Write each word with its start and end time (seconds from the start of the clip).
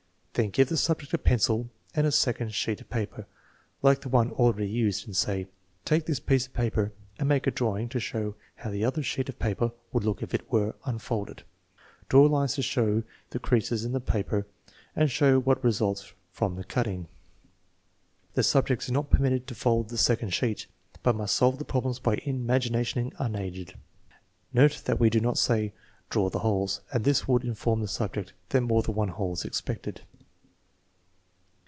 Then 0.33 0.49
give 0.49 0.69
the 0.69 0.77
subject 0.77 1.13
a 1.13 1.17
pencil 1.17 1.69
and 1.93 2.07
a 2.07 2.11
second 2.11 2.53
sheet 2.53 2.79
of 2.79 2.89
paper 2.89 3.27
like 3.81 4.01
SUPERIOR 4.03 4.27
ADULT, 4.31 4.37
2 4.37 4.53
339 4.53 4.87
s 4.95 4.95
the 4.95 4.95
one 4.95 4.95
already 4.95 4.95
used 4.95 5.05
and 5.05 5.15
say: 5.15 5.47
"Talce 5.83 6.05
this 6.05 6.21
piece 6.21 6.47
of 6.47 6.53
paper 6.53 6.93
and 7.19 7.27
make 7.27 7.47
a 7.47 7.51
drawing 7.51 7.89
to 7.89 7.99
show 7.99 8.35
how 8.55 8.71
the 8.71 8.85
other 8.85 9.03
sheet 9.03 9.27
of 9.27 9.37
paper 9.39 9.73
would 9.91 10.05
look 10.05 10.23
if 10.23 10.33
it 10.33 10.49
were 10.49 10.75
unfolded. 10.85 11.43
Draw 12.07 12.23
lines 12.27 12.53
to 12.55 12.61
show 12.61 13.03
the 13.31 13.39
creases 13.39 13.83
in 13.83 13.91
the 13.91 13.99
paper 13.99 14.47
and 14.95 15.11
show 15.11 15.37
what 15.37 15.61
results 15.65 16.13
from 16.31 16.55
the 16.55 16.63
cutting" 16.63 17.09
The 18.33 18.43
subject 18.43 18.83
is 18.83 18.91
not 18.91 19.09
permitted 19.09 19.47
to 19.47 19.53
fold 19.53 19.89
the 19.89 19.97
second 19.97 20.33
sheet, 20.33 20.65
but 21.03 21.13
must 21.13 21.35
solve 21.35 21.59
the 21.59 21.65
problem 21.65 21.93
by 22.01 22.15
the 22.15 22.29
imagination 22.29 23.11
unaided. 23.19 23.73
Note 24.53 24.83
that 24.85 24.97
we 24.97 25.09
do 25.09 25.19
not 25.19 25.37
say, 25.37 25.73
"Draw 26.09 26.29
the 26.29 26.39
holes," 26.39 26.79
as 26.93 27.01
this 27.01 27.27
would 27.27 27.43
inform 27.43 27.81
the 27.81 27.87
subject 27.89 28.31
that 28.49 28.61
more 28.61 28.81
than 28.81 28.95
one 28.95 29.09
hole 29.09 29.33
is 29.33 29.43
expected. 29.43 29.99